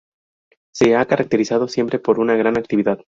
Se 0.73 0.95
ha 0.95 1.05
caracterizado 1.05 1.67
siempre 1.67 1.99
por 1.99 2.19
una 2.19 2.35
gran 2.35 2.57
actividad. 2.57 3.01